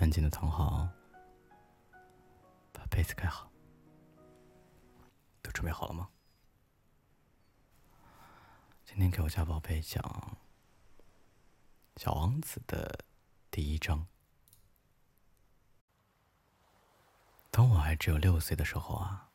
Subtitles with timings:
[0.00, 0.88] 安静的躺好，
[2.72, 3.50] 把被子盖好，
[5.40, 6.08] 都准备好了吗？
[8.84, 10.02] 今天给我家宝贝讲
[12.02, 13.04] 《小王子》的
[13.50, 14.06] 第一章。
[17.52, 19.30] 当我还只有六岁的时候啊，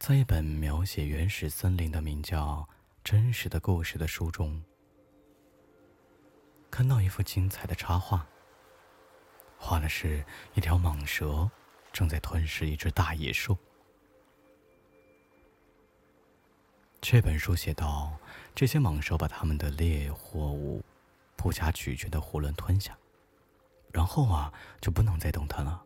[0.00, 2.62] 在一本描写原始森林的名叫
[3.04, 4.62] 《真实的故事》的书中，
[6.68, 8.26] 看到一幅精彩的插画。
[9.58, 11.50] 画的是一条蟒蛇
[11.92, 13.56] 正在吞噬一只大野兽。
[17.00, 18.16] 这本书写道：
[18.54, 20.82] 这些蟒蛇把它们的猎获物
[21.36, 22.96] 不加咀嚼的囫囵吞下，
[23.92, 25.84] 然后啊就不能再动弹了。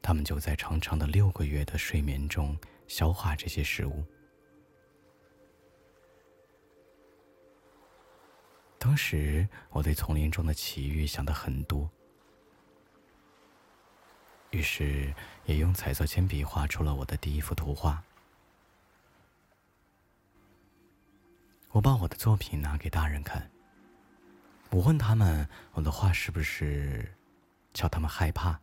[0.00, 4.04] 它们就在长长的六个月的睡眠中消化这些食物。
[8.78, 11.90] 当时我对丛林中的奇遇想的很多。
[14.50, 18.02] 于是，也用彩色铅笔画出了我的第一幅图画。
[21.70, 23.50] 我把我的作品拿给大人看。
[24.70, 27.14] 我问他们：“我的画是不是
[27.74, 28.58] 叫他们害怕？”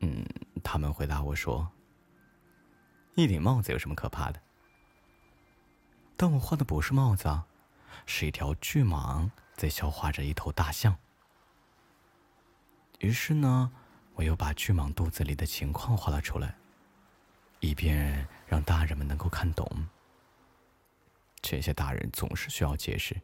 [0.00, 0.26] 嗯，
[0.64, 1.70] 他们回答我说
[3.14, 4.42] ：“一顶帽子有什么可怕的？”
[6.18, 7.46] 但我画的不是帽子啊，
[8.04, 10.98] 是一条巨蟒在消化着一头大象。
[12.98, 13.72] 于是呢。
[14.14, 16.56] 我又把巨蟒肚子里的情况画了出来，
[17.60, 19.66] 以便让大人们能够看懂。
[21.40, 23.14] 这些大人总是需要解释。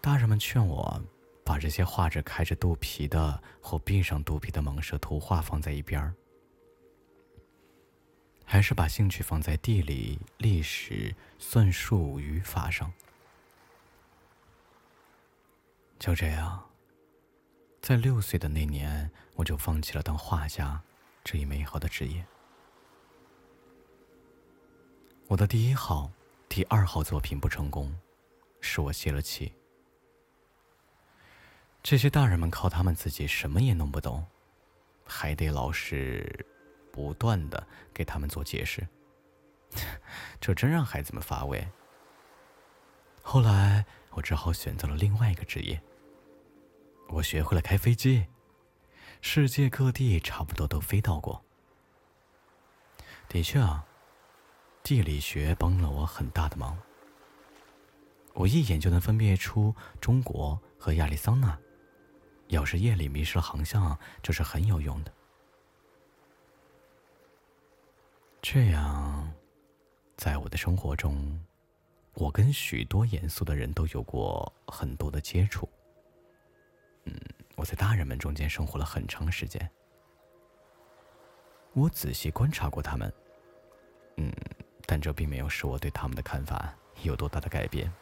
[0.00, 1.02] 大人们劝我
[1.44, 6.14] 把这些画着开着肚皮的或闭上肚皮的蟒蛇图画放在一边儿，
[8.44, 12.92] 还是把兴趣放在地理、历史、算术、语法上。
[16.02, 16.68] 就这样，
[17.80, 20.82] 在六岁的那年，我就放弃了当画家
[21.22, 22.26] 这一美好的职业。
[25.28, 26.10] 我的第一号、
[26.48, 27.96] 第二号作品不成功，
[28.60, 29.54] 使我泄了气。
[31.84, 34.26] 这些大人们靠他们自己什么也弄不懂，
[35.04, 36.44] 还得老师
[36.90, 37.64] 不断的
[37.94, 38.84] 给他们做解释，
[40.40, 41.64] 这真让孩子们乏味。
[43.22, 45.80] 后来，我只好选择了另外一个职业。
[47.12, 48.26] 我学会了开飞机，
[49.20, 51.44] 世界各地差不多都飞到过。
[53.28, 53.84] 的确啊，
[54.82, 56.78] 地理学帮了我很大的忙。
[58.32, 61.58] 我一眼就能分辨出中国和亚利桑那。
[62.48, 65.12] 要是夜里迷失了航向，这是很有用的。
[68.40, 69.30] 这样，
[70.16, 71.38] 在我的生活中，
[72.14, 75.68] 我跟许多严肃的人都有过很多的接触。
[77.04, 77.14] 嗯，
[77.56, 79.70] 我在大人们中间生活了很长时间。
[81.72, 83.12] 我仔细观察过他们，
[84.16, 84.32] 嗯，
[84.86, 87.92] 但这并没有使我对他们的看法有多大的改变。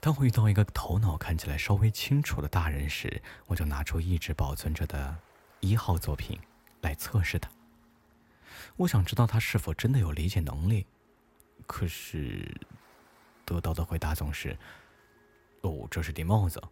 [0.00, 5.16] 当我遇到一个头脑看起来稍微清楚的大人时，我就拿出一直保存着的
[5.60, 6.40] 一号作品
[6.80, 7.50] 来测试他。
[8.76, 10.86] 我想知道他是否真的有理解能力，
[11.66, 12.60] 可是
[13.44, 14.58] 得到的回答总是。
[15.62, 16.62] 哦，这是顶帽子。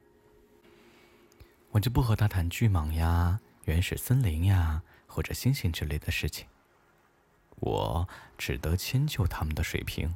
[1.70, 6.46] 我就不和他谈巨蟒呀、原始森林呀或者星星之类的事情。
[7.60, 10.14] 我只得迁就他们的水平，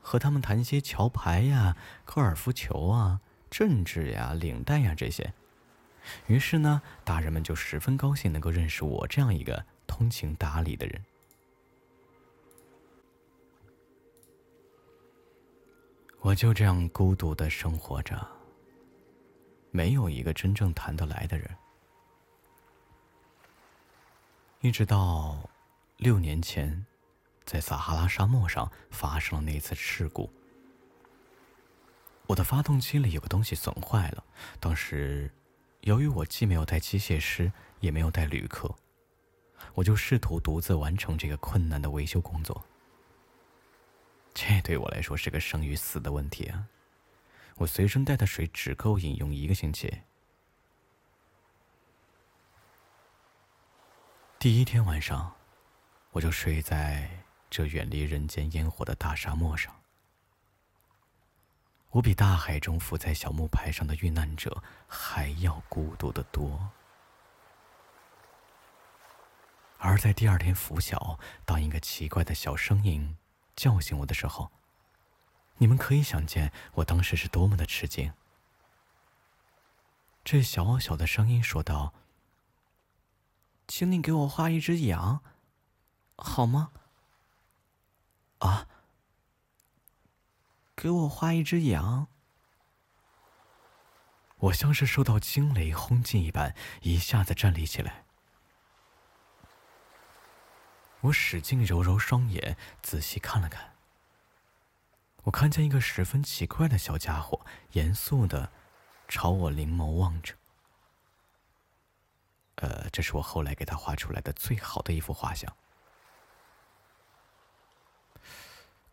[0.00, 5.32] 和他们谈些桥牌呀、高尔夫球啊、政治呀、领带呀这些。
[6.28, 11.02] 于是呢，大人们就十分高兴能够认识我这样一个通情达理的人。
[16.20, 18.26] 我就这样孤独的生活着，
[19.70, 21.48] 没有一个真正谈得来的人。
[24.60, 25.48] 一直到
[25.98, 26.84] 六年前，
[27.44, 30.28] 在撒哈拉沙漠上发生了那次事故，
[32.26, 34.24] 我的发动机里有个东西损坏了。
[34.58, 35.30] 当时，
[35.82, 38.74] 由于我既没有带机械师，也没有带旅客，
[39.74, 42.64] 我就试图独自完成这个困难的维修工作。
[44.38, 46.68] 这对我来说是个生与死的问题啊！
[47.54, 50.02] 我随身带的水只够饮用一个星期。
[54.38, 55.34] 第一天晚上，
[56.10, 57.08] 我就睡在
[57.48, 59.74] 这远离人间烟火的大沙漠上。
[61.92, 66.70] 我比大海中浮在小木牌上的遇难者还要孤独的多。
[69.78, 73.16] 而在第二天拂晓，当一个奇怪的小声音。
[73.56, 74.52] 叫醒我的时候，
[75.56, 78.12] 你们可以想见我当时是多么的吃惊。
[80.22, 81.94] 这小小的声音说道
[83.66, 85.22] ：“请你给我画一只羊，
[86.16, 86.72] 好吗？”
[88.38, 88.68] 啊！
[90.74, 92.08] 给我画一只羊！
[94.38, 98.05] 我像是受到惊雷轰击一般，一下子站立起来。
[101.02, 103.74] 我使劲揉揉双眼，仔细看了看。
[105.24, 108.50] 我看见一个十分奇怪的小家伙，严肃的
[109.08, 110.34] 朝我凝眸望着。
[112.56, 115.54] 呃，这是我后来给他画出来的最好的一幅画像。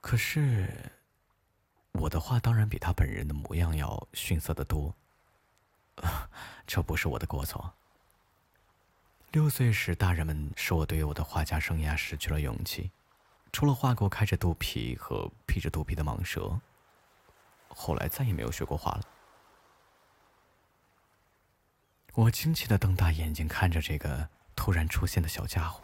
[0.01, 0.91] 可是，
[1.94, 4.94] 我的画当然比他本人的模样要逊色的多。
[6.67, 7.73] 这不是我的过错。
[9.33, 12.91] 六岁时，大人们说我对我的画家生涯失去了勇气，
[13.51, 16.62] 除了画过开着肚皮和披着肚皮的蟒蛇，
[17.68, 19.01] 后来再也没有学过画了。
[22.13, 25.83] 我惊奇的瞪大眼睛看着这个突然出现的小家伙。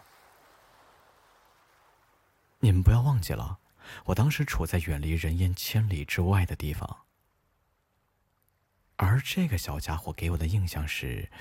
[2.60, 3.57] 你们不要忘记了，
[4.06, 7.00] 我当时处在远离人烟千里之外的地方，
[8.98, 11.31] 而这个小家伙给我的印象是。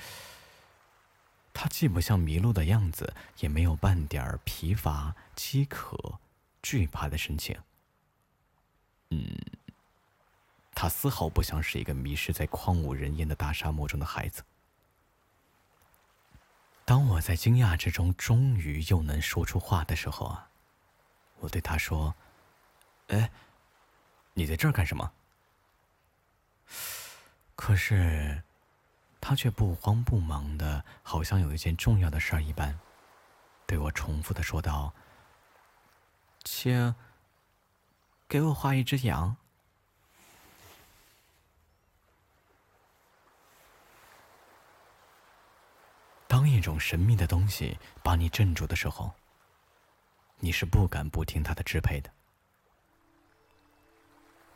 [1.53, 6.19] 他既不像迷路的样子，也没有半点疲乏、饥渴、
[6.61, 7.57] 惧怕的神情。
[9.09, 9.35] 嗯，
[10.73, 14.43] 他丝毫不像是一个迷失在荒无人烟的大沙漠中的孩子。
[16.85, 20.49] 当我在惊讶之中终于又能说出话的时候啊，
[21.39, 22.15] 我对他说
[23.09, 23.29] ：“哎，
[24.33, 25.11] 你在这儿干什么？”
[27.55, 28.43] 可是。
[29.21, 32.79] 他却不慌不忙的，好像有一件重要的事儿一般，
[33.67, 34.93] 对我重复的说道
[36.43, 36.95] ：“请
[38.27, 39.35] 给我画一只羊。”
[46.27, 49.11] 当一种神秘的东西把你镇住的时候，
[50.37, 52.09] 你是不敢不听他的支配的。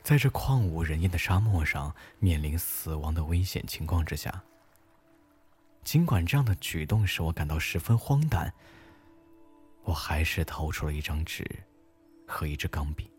[0.04, 4.44] 在这旷无人烟的沙漠上，面临死亡的危险情况之下。
[5.84, 8.54] 尽管这样的举动使我感到十分荒诞，
[9.84, 11.46] 我还是掏出了一张纸
[12.28, 13.12] 和一支钢笔。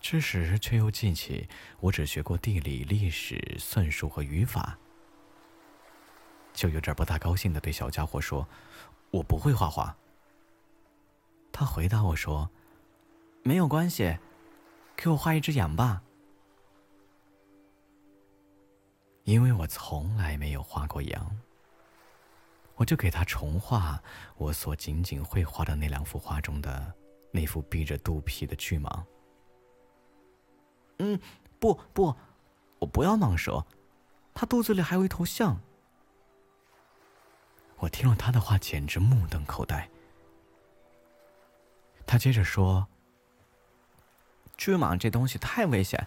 [0.00, 1.48] 这时却又记起
[1.80, 4.78] 我只学过地理、历史、算术和语法，
[6.52, 8.46] 就有点不大高兴的对小家伙说
[9.10, 9.96] ：“我不会画画。”
[11.50, 12.50] 他回答我说
[13.42, 14.18] ：“没有关系，
[14.94, 16.02] 给我画一只羊吧。”
[19.24, 21.38] 因为我从来没有画过羊，
[22.76, 24.02] 我就给他重画
[24.36, 26.94] 我所仅仅会画的那两幅画中的
[27.30, 29.02] 那幅闭着肚皮的巨蟒。
[30.98, 31.18] 嗯，
[31.58, 32.14] 不不，
[32.78, 33.64] 我不要蟒蛇，
[34.34, 35.58] 它肚子里还有一头象。
[37.78, 39.90] 我听了他的话，简直目瞪口呆。
[42.06, 42.86] 他接着说
[44.56, 46.06] ：“巨蟒这东西太危险，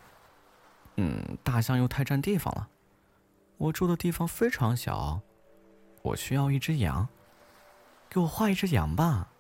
[0.96, 2.70] 嗯，大象又太占地方了。”
[3.58, 5.20] 我住的地方非常小，
[6.04, 7.08] 我需要一只羊，
[8.10, 9.32] 给我画一只羊吧。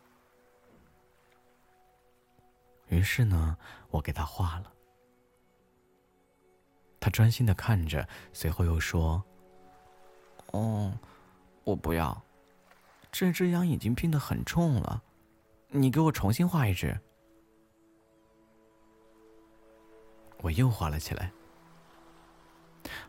[2.87, 3.57] 于是呢，
[3.89, 4.73] 我给他画了。
[6.99, 9.23] 他专心的看着，随后又说
[10.51, 10.97] ：“哦，
[11.63, 12.23] 我不要，
[13.11, 15.03] 这只羊已经病得很重了，
[15.69, 16.99] 你给我重新画一只。”
[20.41, 21.31] 我又画了起来。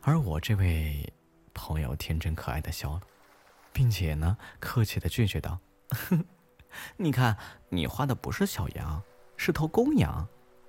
[0.03, 1.13] 而我这位
[1.53, 3.03] 朋友天真可爱的笑了，
[3.73, 5.59] 并且呢，客气的拒绝道
[6.97, 7.37] ：“你看，
[7.69, 9.03] 你画的不是小羊，
[9.37, 10.27] 是头公羊，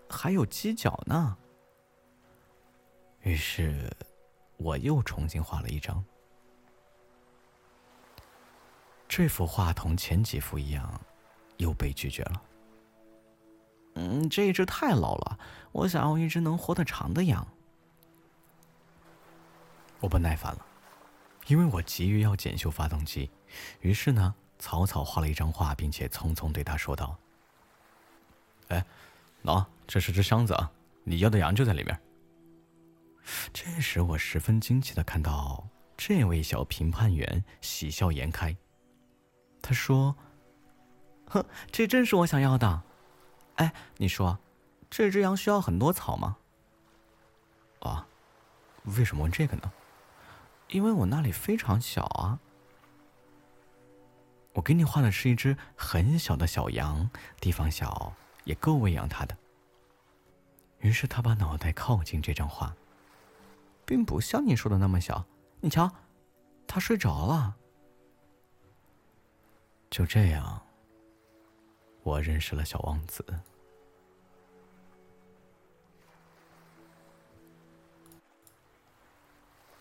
[0.09, 1.37] 还有犄角呢。”
[3.21, 3.89] 于是，
[4.57, 6.03] 我又重新画了一张。
[9.07, 10.99] 这幅画同前几幅一样，
[11.57, 12.41] 又被拒绝了。
[13.95, 15.39] 嗯，这一只太老了，
[15.71, 17.45] 我想要一只能活得长的羊。
[19.99, 20.65] 我不耐烦了，
[21.47, 23.29] 因为我急于要检修发动机，
[23.81, 27.17] 于是呢，草草画了一张画，并且匆匆对他说道
[28.69, 28.85] ：“哎，
[29.43, 30.71] 喏，这是只箱子啊，
[31.03, 31.99] 你要的羊就在里面。”
[33.53, 38.55] 这时，我十分惊奇的看到这位小评判员喜笑颜开，
[39.61, 40.15] 他说
[41.27, 42.81] ：“哼，这正是我想要的。
[43.55, 44.39] 哎，你说，
[44.89, 46.37] 这只羊需要很多草吗？”
[47.81, 48.07] 啊，
[48.97, 49.71] 为什么问这个呢？
[50.69, 52.39] 因为我那里非常小啊。
[54.53, 57.09] 我给你画的是一只很小的小羊，
[57.39, 59.37] 地方小，也够喂养它的。
[60.79, 62.75] 于是他把脑袋靠近这张画，
[63.85, 65.25] 并不像你说的那么小。
[65.61, 65.91] 你瞧，
[66.65, 67.55] 他睡着了。
[69.89, 70.61] 就这样，
[72.03, 73.25] 我认识了小王子。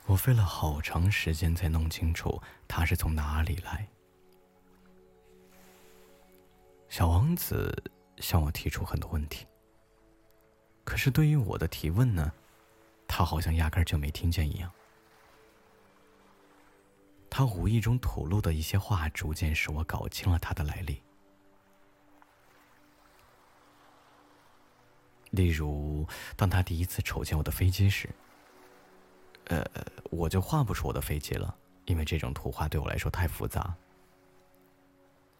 [0.09, 3.87] 我费了好长时间才弄清楚他是从哪里来。
[6.89, 9.47] 小王子向我提出很多问题，
[10.83, 12.33] 可是对于我的提问呢，
[13.07, 14.73] 他好像压根儿就没听见一样。
[17.29, 21.03] 他无意中吐露的一些话，逐渐使我搞清了他的来历。
[25.33, 28.09] 例如，当他第一次瞅见我的飞机时，
[29.49, 29.65] 呃，
[30.11, 31.55] 我就画不出我的飞机了，
[31.87, 33.75] 因为这种图画对我来说太复杂。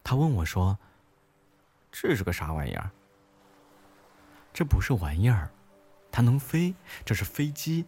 [0.03, 0.79] 他问我说
[1.93, 2.91] ：“这是个啥玩意儿？”
[4.55, 5.51] 这不是玩意儿，
[6.11, 6.75] 它能飞，
[7.05, 7.85] 这是飞机，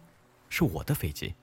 [0.47, 1.33] 是我的飞机。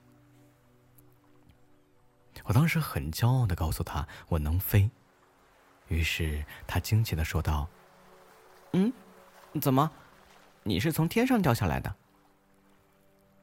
[2.45, 4.89] 我当时很骄傲的告诉他我能飞，
[5.89, 7.67] 于是他惊奇的说道
[8.71, 8.91] ：“嗯，
[9.61, 9.91] 怎么，
[10.63, 11.93] 你是从天上掉下来的？”“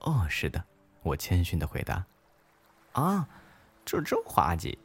[0.00, 0.64] 哦，是的。”
[1.06, 2.04] 我谦逊的回答。
[2.92, 3.28] “啊，
[3.84, 4.78] 这真滑稽。”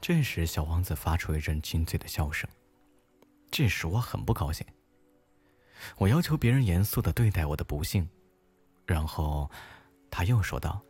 [0.00, 2.48] 这时，小王子发出一阵清脆的笑声，
[3.50, 4.66] 这使我很不高兴。
[5.96, 8.08] 我要求别人严肃的对待我的不幸，
[8.86, 9.50] 然后
[10.10, 10.80] 他又说道。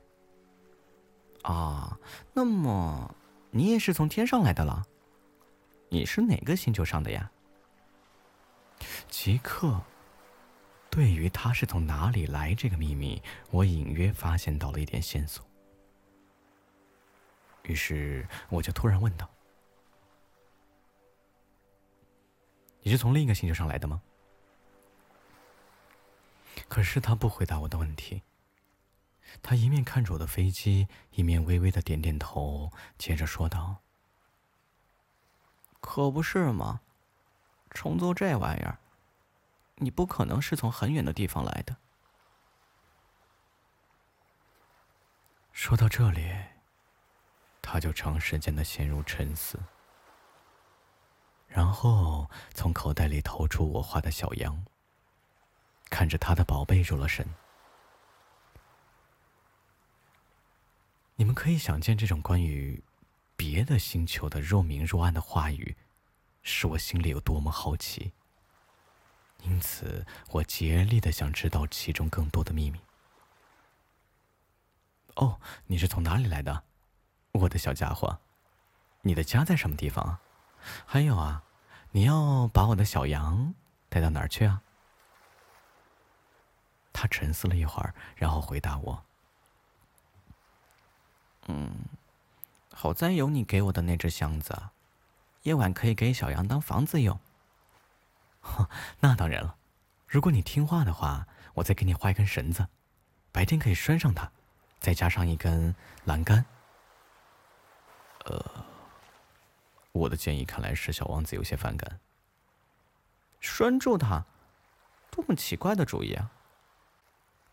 [1.43, 1.99] 啊，
[2.33, 3.15] 那么
[3.51, 4.85] 你也是从天上来的了？
[5.89, 7.31] 你是哪个星球上的呀？
[9.09, 9.81] 吉克，
[10.95, 13.21] 对于他是从哪里来这个秘密，
[13.51, 15.45] 我隐约发现到了一点线索。
[17.65, 19.29] 于是我就突然问道
[22.81, 24.01] ：“你是从另一个星球上来的吗？”
[26.69, 28.23] 可是他不回答我的问题。
[29.43, 33.79] 他一面看着我的飞机，一面微微的点点头，接着说道
[35.83, 36.83] ：“可不是嘛，
[37.71, 38.79] 重做这玩意儿，
[39.77, 41.77] 你不可能是从很远的地方来的。”
[45.53, 46.31] 说到这里，
[47.63, 49.59] 他就长时间的陷入沉思，
[51.47, 54.65] 然后从口袋里掏出我画的小羊，
[55.89, 57.27] 看着他的宝贝入了神。
[61.17, 62.83] 你们可以想见，这种关于
[63.37, 65.77] 别的星球的若明若暗的话语，
[66.43, 68.13] 使我心里有多么好奇。
[69.45, 72.81] 因此，我竭力的想知道其中更多的秘密。
[75.17, 76.65] 哦，你是从哪里来的，
[77.33, 78.19] 我的小家伙？
[79.03, 80.19] 你的家在什么地方？
[80.87, 81.45] 还有啊，
[81.91, 83.55] 你要把我的小羊
[83.91, 84.63] 带到哪儿去啊？
[86.93, 89.05] 他沉思了一会儿，然后回答我。
[91.49, 91.85] 嗯，
[92.73, 94.71] 好在有你给我的那只箱子，
[95.43, 97.21] 夜晚可以给小羊当房子用。
[99.01, 99.57] 那当然了，
[100.07, 102.69] 如果你听话的话，我再给你画一根绳子，
[103.33, 104.31] 白天可以拴上它，
[104.79, 105.75] 再加上一根
[106.05, 106.45] 栏杆。
[108.27, 108.65] 呃，
[109.93, 112.01] 我的建议看来使小王子有些反感。
[113.41, 114.25] 拴住它，
[115.11, 116.31] 多么奇怪的主意啊！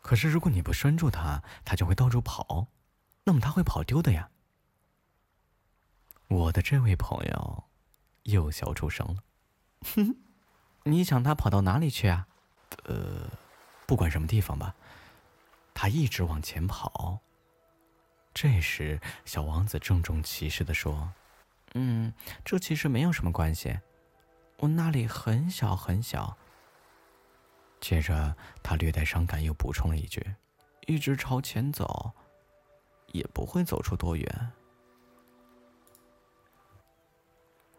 [0.01, 2.67] 可是如果你不拴住它，它就会到处跑。
[3.25, 4.29] 那么它会跑丢的呀！
[6.27, 7.65] 我的这位朋友
[8.23, 9.23] 又笑出声了。
[9.93, 10.15] 哼，
[10.83, 12.27] 你想他跑到哪里去啊？
[12.85, 13.29] 呃，
[13.85, 14.75] 不管什么地方吧，
[15.73, 17.19] 他一直往前跑。
[18.33, 21.11] 这时，小王子郑重其事的说
[21.75, 23.79] ：“嗯，这其实没有什么关系，
[24.57, 26.37] 我那里很小很小。”
[27.81, 30.35] 接着，他略带伤感又补充了一句
[30.87, 32.11] ：“一直朝前走。”
[33.13, 34.51] 也不会走出多远。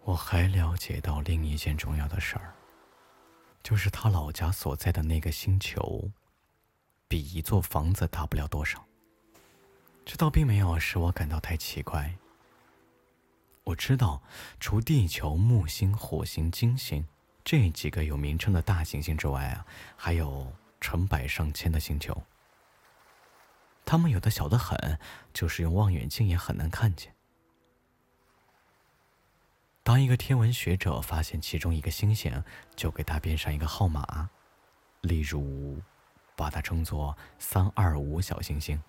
[0.03, 2.55] 我还了解到另一件重要的事儿，
[3.63, 6.11] 就是他老家所在的那个星球，
[7.09, 8.85] 比一座房子大不了多少。
[10.05, 12.15] 这倒并没有使我感到太奇怪。
[13.65, 14.21] 我知道，
[14.59, 17.07] 除地球、木星、火星、金星
[17.45, 19.65] 这几个有名称的大行星之外啊，
[19.97, 22.21] 还有成百上千的星球。
[23.85, 24.99] 他们有的小得很，
[25.33, 27.15] 就是用望远镜也很难看见。
[29.85, 32.43] 当一个天文学者发现其中一个星星，
[32.77, 34.31] 就给它编上一个号码，
[35.01, 35.77] 例如，
[36.37, 38.81] 把它称作“三二五小行星”。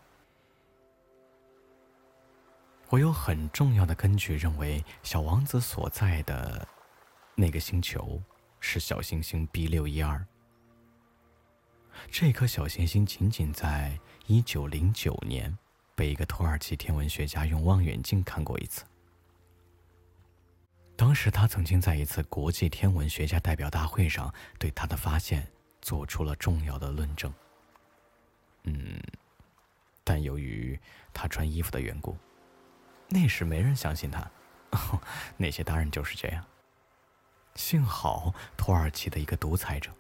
[2.90, 6.68] 我有很重要的根据认为，小王子所在的
[7.34, 8.22] 那个星球
[8.60, 10.24] 是小行星 B 六一二。
[12.12, 15.58] 这颗小行星仅仅在一九零九年
[15.96, 18.86] 被一个土耳其天文学家用望远镜看过一次。
[20.96, 25.48] 当时他曾经在一次国际天文学家代表大会上对他的发现
[25.82, 27.34] 做出了重要的论证。
[28.64, 29.02] 嗯，
[30.04, 30.80] 但由于
[31.14, 32.16] 他穿衣服的缘故。
[33.10, 34.32] 那时没人相信他，
[35.36, 36.44] 那些大人就是这样。
[37.56, 39.92] 幸好土耳其的一个独裁者，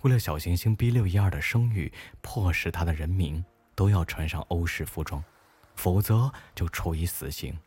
[0.00, 3.42] 为了小行星 B 六一二的声誉，迫使他的人民
[3.74, 5.22] 都要穿上欧式服装，
[5.76, 7.58] 否则就处以死刑。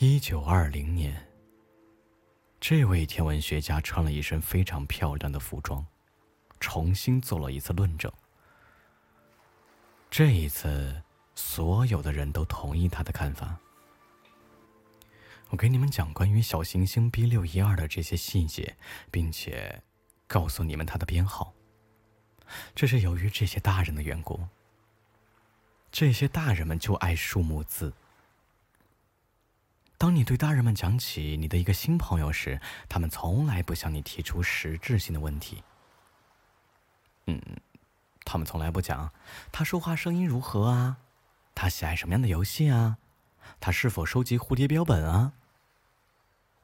[0.00, 1.26] 一九二零年，
[2.60, 5.84] 这位天文学家穿了一身非常漂亮的服装，
[6.60, 8.12] 重新做了一次论证。
[10.08, 11.02] 这一次。
[11.34, 13.56] 所有的人都同意他的看法。
[15.50, 18.76] 我给你们讲关于小行星 B 六一二的这些细节，
[19.08, 19.80] 并且
[20.26, 21.54] 告诉你们它的编号。
[22.74, 24.40] 这是由于这些大人的缘故。
[25.92, 27.92] 这些大人们就爱数目字。
[29.98, 35.64] 当你对大人们讲起你的一个新朋友时，他们从来不向你提出实质性的问题。
[37.26, 37.42] 嗯，
[38.24, 39.12] 他们从来不讲
[39.50, 40.98] 他说话声音如何啊。
[41.52, 42.98] 他喜爱什么样的游戏啊？
[43.58, 45.32] 他是否收集蝴蝶标本啊？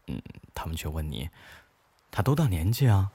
[0.07, 0.23] 嗯，
[0.55, 1.29] 他们却问你，
[2.12, 3.11] 他多大年纪啊？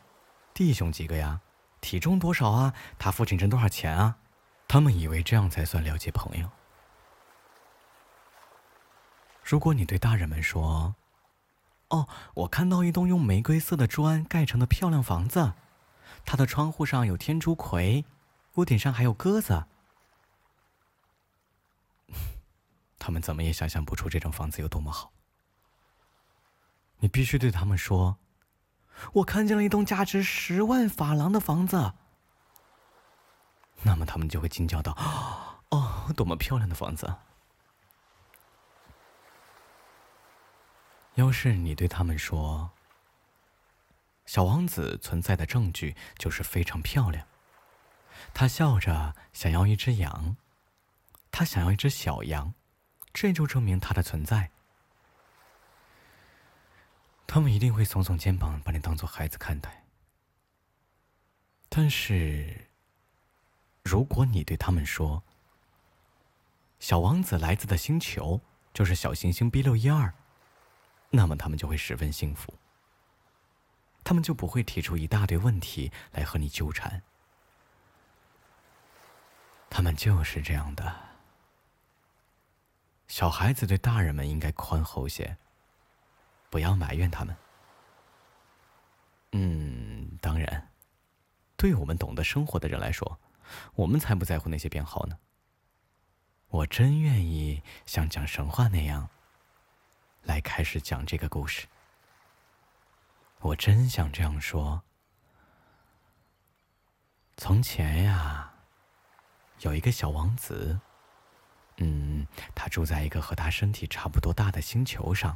[0.54, 1.40] 弟兄几个呀？
[1.80, 2.74] 体重多少啊？
[2.98, 4.18] 他父亲挣多少钱啊？
[4.68, 6.50] 他们以为这样才算了解朋友。
[9.50, 10.94] 如果你对大人们说
[11.90, 15.54] ：“哦，我看到一栋用玫瑰色的砖盖成的漂亮房子，
[16.24, 18.06] 它的窗户上有天竺葵，
[18.54, 19.66] 屋顶上还有鸽子。
[23.00, 25.12] ”他们怎么也想象不出这种房子有多么好。
[27.00, 28.18] 你必须对他们说
[29.14, 31.94] ：“我看见了一栋价值十万法郎的房子。”
[33.82, 34.96] 那么他们就会惊叫道
[35.72, 37.12] ：“哦，多么漂亮的房子！”
[41.20, 42.72] 要是你对他们说
[44.26, 47.28] ：“小王子存在的证据就是非常漂亮。”
[48.34, 50.38] 他笑着想要一只羊，
[51.30, 52.54] 他想要一只小羊。
[53.12, 54.52] 这就证明他的存在。
[57.28, 59.84] 他们一定会耸耸肩膀，把你当做孩子看待。
[61.68, 62.70] 但是，
[63.84, 65.24] 如果你对他们说
[66.80, 68.42] ：“小王子来自的星球
[68.74, 70.14] 就是小行星 B 六一二”，
[71.10, 72.54] 那么他们就会十分幸福。
[74.04, 77.04] 他们就不会提出一大堆问题来和你纠缠。
[79.70, 81.10] 他们就是这样的。
[83.08, 85.38] 小孩子对大人们应该宽厚些，
[86.50, 87.36] 不要埋怨他们。
[89.32, 90.70] 嗯，当然，
[91.56, 93.20] 对我们懂得生活的人来说，
[93.76, 95.18] 我们才不在乎那些编号呢。
[96.48, 99.10] 我真愿意像讲神话那样，
[100.30, 101.66] 来开始讲这个故事。
[103.40, 104.84] 我真想这样说：
[107.36, 108.54] 从前呀，
[109.62, 110.80] 有一个小王子。
[111.78, 115.36] 嗯，他住在一个和他身体差不多大的星球上，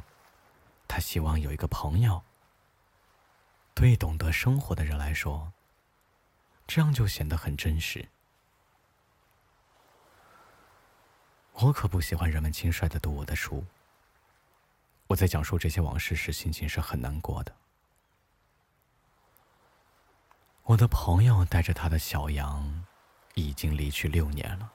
[0.86, 2.22] 他希望有一个朋友。
[3.74, 5.52] 对懂得生活的人来说，
[6.68, 8.08] 这样就显得很真实。
[11.54, 13.64] 我可不喜欢人们轻率的读我的书。
[15.06, 17.54] 我在讲述这些往事时，心情是很难过的。
[20.62, 22.86] 我的朋友带着他的小羊，
[23.34, 24.72] 已经离去六年了。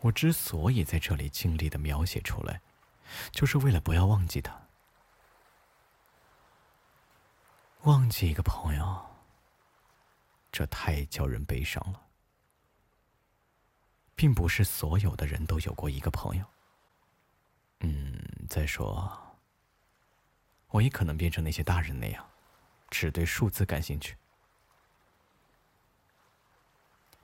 [0.00, 2.60] 我之所以在这里尽力的描写出来，
[3.32, 4.60] 就是为了不要忘记他。
[7.82, 9.06] 忘记一个朋友，
[10.52, 12.02] 这太叫人悲伤了。
[14.14, 16.44] 并不是所有的人都有过一个朋友。
[17.78, 18.07] 嗯，
[18.48, 19.36] 再说，
[20.70, 22.26] 我也可能变成那些大人那样，
[22.90, 24.16] 只对数字感兴趣。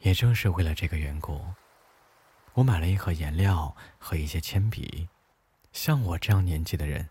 [0.00, 1.44] 也正是为了这个缘故。
[2.52, 5.08] 我买了一盒颜料和一些铅笔，
[5.72, 7.08] 像我这样年纪的人，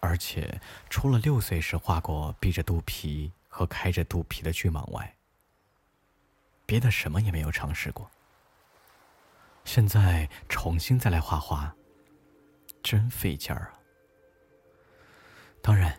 [0.00, 5.16] 而且除了六岁时画过闭着肚皮和开着肚皮的巨蟒外，
[6.64, 8.10] 别的什么也没有尝试过。
[9.64, 11.74] 现在重新再来画画，
[12.84, 13.80] 真费劲儿啊！
[15.62, 15.98] 当然，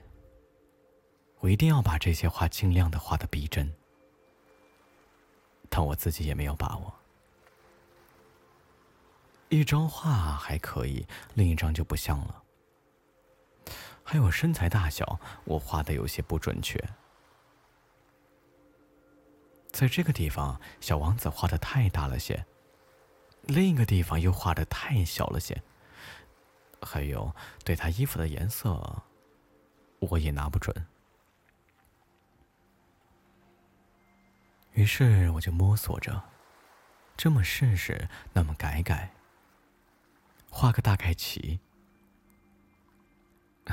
[1.40, 3.74] 我一定要把这些画尽量的画的逼真，
[5.68, 6.94] 但我自己也没有把握。
[9.50, 12.44] 一张画还可以，另一张就不像了。
[14.04, 16.80] 还有身材大小，我画的有些不准确。
[19.72, 22.46] 在这个地方，小王子画的太大了些；
[23.42, 25.60] 另一个地方又画的太小了些。
[26.86, 29.04] 还有对他衣服的颜色，
[30.00, 30.74] 我也拿不准。
[34.74, 36.22] 于是我就摸索着，
[37.18, 39.12] 这么试试，那么改改，
[40.50, 41.60] 画个大概齐。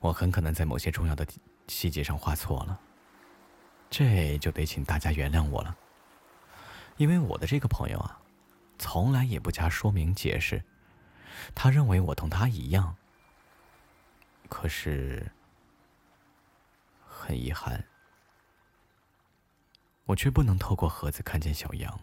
[0.00, 1.26] 我很可能在某些重要的
[1.68, 2.78] 细节上画错了，
[3.88, 5.76] 这就得请大家原谅我了。
[6.96, 8.20] 因为我的这个朋友啊，
[8.78, 10.62] 从来也不加说明解释，
[11.54, 12.96] 他认为我同他一样。
[14.48, 15.30] 可是，
[17.04, 17.84] 很遗憾。
[20.04, 21.98] 我却不能透过盒子看见小羊。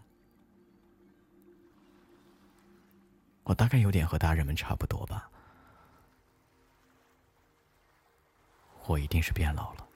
[3.44, 5.30] 我大概有点和大人们差不多吧。
[8.86, 9.88] 我一定是变老了。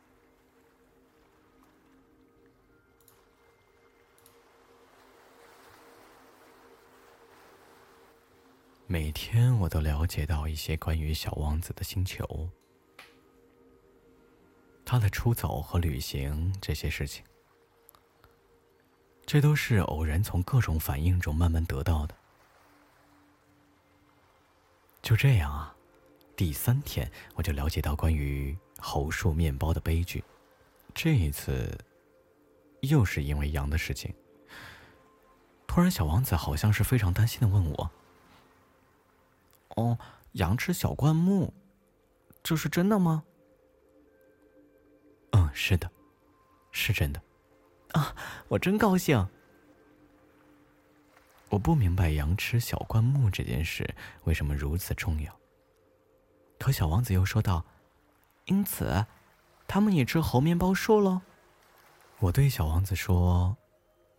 [8.89, 12.49] 每天我都了解到一些关于小王子的星球、
[14.85, 17.21] 他的出走和旅行这些事情。
[19.25, 22.15] 这都是偶然从各种反应中慢慢得到的。
[25.01, 25.75] 就这样啊，
[26.37, 30.23] 第三天我就了解到关于猴树面包的悲剧。
[30.93, 31.77] 这一次，
[32.83, 34.15] 又是因为羊的事情。
[35.67, 37.91] 突然，小王子好像是非常担心的问我：“，
[40.33, 41.51] 羊吃小灌木，
[42.43, 43.23] 这是真的吗
[45.31, 45.89] ？”“嗯，是的，
[46.71, 47.21] 是真的。”
[47.93, 48.15] 啊，
[48.47, 49.27] 我真高兴。
[51.49, 55.33] 我不明白羊吃小灌木这件事为什么如此重要。
[56.59, 57.63] 可小王子又说道
[58.45, 59.05] ：“因此，
[59.65, 61.21] 他们也吃猴面包树喽。”
[62.19, 63.55] 我对小王子说：“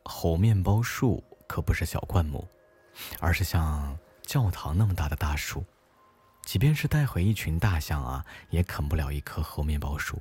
[0.04, 2.48] 猴面包树可不是小灌木，
[3.20, 5.64] 而是像教堂那么大的大树，
[6.42, 10.20] 即便是带回一群大象啊，也啃不了一棵猴面包树。”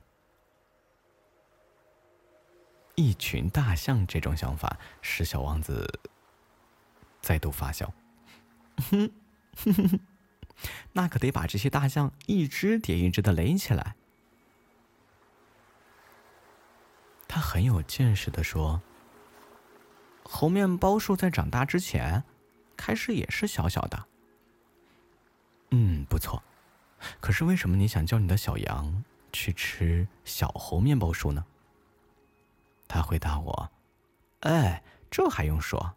[2.96, 6.00] 一群大象这种想法使小王子
[7.20, 7.94] 再度发笑。
[8.78, 9.12] 哼
[9.58, 10.00] 哼哼，
[10.94, 13.98] 那可得把这些大象一只叠一只的垒起来。
[17.28, 18.82] 他很有见识的说
[20.24, 22.24] ：“猴面包树在长大之前，
[22.78, 24.06] 开始也是小小的。”
[25.72, 26.42] 嗯，不错。
[27.20, 31.46] 可是为什么你想叫你的小羊去吃小猴面包树呢？
[32.88, 33.70] 他回答我
[34.42, 35.96] ：“哎，这还用说？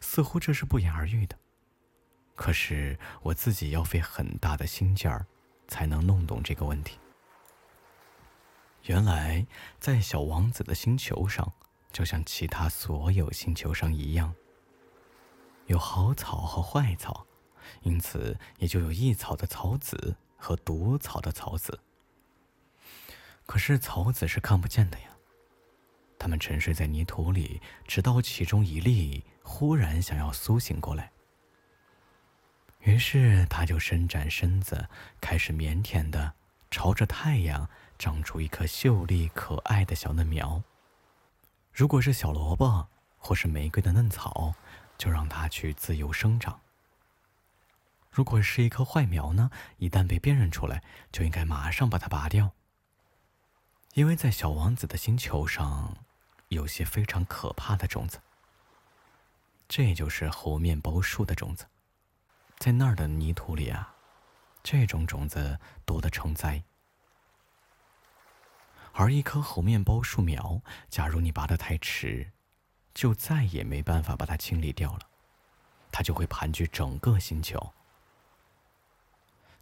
[0.00, 1.38] 似乎这是不言而喻的。
[2.34, 5.24] 可是我自己要费很大的心劲儿，
[5.68, 6.98] 才能弄懂这个问题。
[8.82, 9.46] 原来，
[9.78, 11.52] 在小王子的星球上，
[11.92, 14.34] 就像其他所有星球上一样，
[15.66, 17.26] 有好草和坏草，
[17.82, 21.78] 因此也就有益草的草籽和毒草的草籽。
[23.46, 25.10] 可是草籽是看不见的呀。”
[26.18, 31.12] 他们沉睡在泥土里，直到其中一粒忽然想要苏醒过来。
[32.80, 34.88] 于是，他就伸展身子，
[35.20, 36.32] 开始腼腆的
[36.70, 40.62] 朝着太阳长出一颗秀丽可爱的小嫩苗。
[41.72, 44.54] 如果是小萝卜或是玫瑰的嫩草，
[44.96, 46.60] 就让它去自由生长。
[48.10, 49.50] 如果是一棵坏苗呢？
[49.78, 50.82] 一旦被辨认出来，
[51.12, 52.52] 就应该马上把它拔掉。
[53.94, 55.96] 因为在小王子的星球上。
[56.50, 58.20] 有些非常可怕的种子，
[59.66, 61.66] 这就是猴面包树的种子，
[62.58, 63.96] 在那儿的泥土里啊，
[64.62, 66.62] 这种种子多得成灾。
[68.92, 72.30] 而一棵猴面包树苗，假如你拔得太迟，
[72.96, 75.00] 就再也没办法把它清理掉了，
[75.92, 77.74] 它就会盘踞整个星球。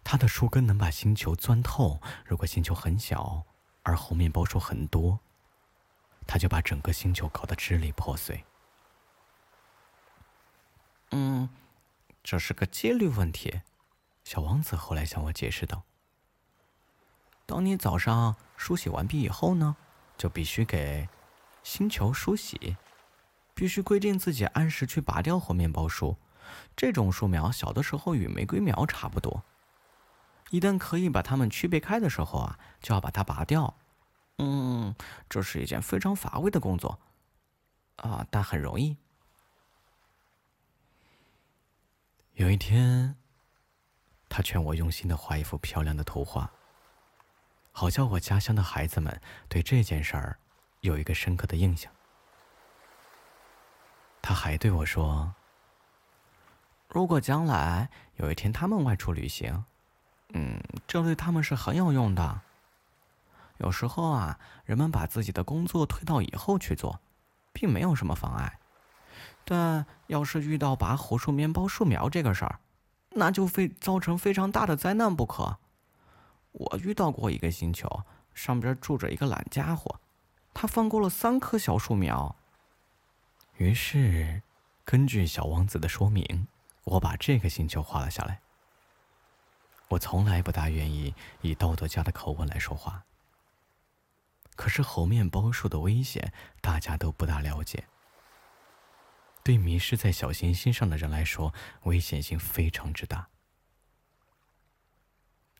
[0.04, 2.00] 它的树根能把星球钻透。
[2.24, 3.42] 如果星球很小，
[3.82, 5.18] 而猴面包树很多。
[6.28, 8.44] 它就把整个星球搞得支离破碎。
[11.10, 11.48] 嗯，
[12.22, 13.62] 这是个几率问题。
[14.22, 15.82] 小王子后来向我解释道
[17.46, 19.74] ：“当你早上梳洗完毕以后呢，
[20.16, 21.08] 就必须给
[21.64, 22.76] 星球梳洗，
[23.54, 26.16] 必须规定自己按时去拔掉猴面包树。
[26.76, 29.42] 这种树苗小的时候与玫瑰苗差不多，
[30.50, 33.74] 一旦可以把它们区别开的时候啊，就要把它拔掉。”
[34.38, 34.92] 嗯，
[35.28, 36.98] 这是一件非常乏味的工作，
[37.96, 38.96] 啊，但很容易。
[42.32, 43.14] 有一天，
[44.28, 46.50] 他劝我用心的画一幅漂亮的图画，
[47.70, 50.36] 好叫我家乡的孩子们对这件事儿
[50.80, 51.93] 有一个深刻的印象。
[54.26, 55.34] 他还对我说
[56.88, 59.66] ：“如果将来有一天他们外出旅行，
[60.32, 62.40] 嗯，这对他们是很有用的。
[63.58, 67.00] 有时候啊，人们把自己的工作推到以后去做，
[67.52, 68.58] 并没有什么妨碍。
[69.44, 72.60] 但要是遇到拔胡树面包树苗这个事儿，
[73.10, 75.58] 那就非造成非常大的灾难不可。
[76.52, 80.00] 我遇到过一个星球，上边住着一个懒家伙，
[80.54, 82.34] 他放过了三棵小树苗。
[83.56, 84.42] 于是，
[84.84, 86.48] 根据小王子的说明，
[86.82, 88.40] 我把这个星球画了下来。
[89.88, 93.04] 我从来不大愿意以道德家的口吻来说话。
[94.56, 97.84] 可是猴面包树的危险，大家都不大了解。
[99.42, 103.28] 对迷失在小行星上的人来说，危险性非常之大。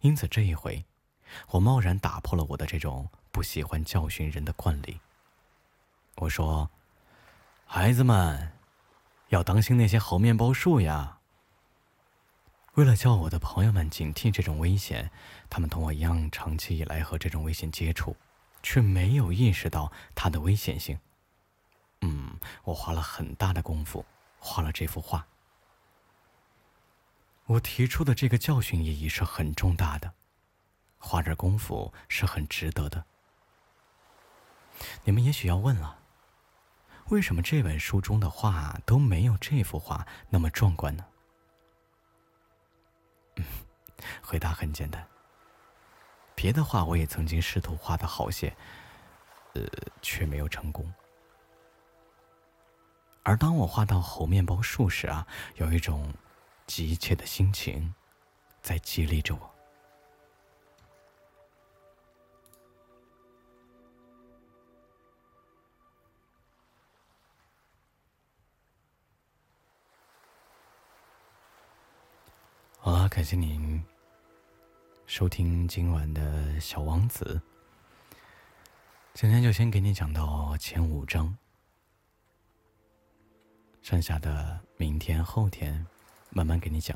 [0.00, 0.85] 因此这一回，
[1.50, 5.00] 我贸然打破了我的这种不喜欢教训人的惯例。
[6.16, 6.70] 我说
[7.76, 8.52] ：“孩子们，
[9.30, 11.18] 要当心那些猴面包树呀。”
[12.74, 15.10] 为了叫我的朋友们警惕这种危险，
[15.50, 18.16] 他们同我一样长期以来和这种危险接触，
[18.62, 20.96] 却没有意识到它的危险性。
[22.02, 24.06] 嗯，我花了很大的功夫
[24.38, 25.26] 画了这幅画。
[27.46, 30.14] 我提出的这个教训意义是很重大的，
[31.00, 33.04] 花点功夫是很值得的。
[35.02, 35.98] 你们也许要问了，
[37.10, 41.04] 为什么这本书中的画都没有这幅画那么壮观呢？
[43.36, 43.44] 嗯
[44.22, 45.06] 回答很简单。
[46.34, 48.54] 别的画我也曾经试图画的好些，
[49.54, 49.62] 呃，
[50.02, 50.92] 却没有成功。
[53.22, 56.12] 而当我画到猴面包树时啊，有一种
[56.66, 57.94] 急切的心情
[58.60, 59.53] 在激励着我。
[72.85, 73.83] 好了感谢您
[75.07, 77.40] 收听今晚的小王子。
[79.14, 81.35] 今天就先给你讲到前五章。
[83.81, 85.87] 剩下的明天后天
[86.29, 86.94] 慢慢给你讲。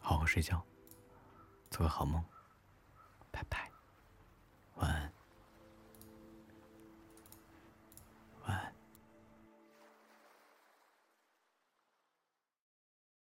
[0.00, 0.60] 好好睡觉
[1.70, 2.20] 做个好梦。
[3.30, 3.70] 拜拜。
[4.74, 5.15] 晚安。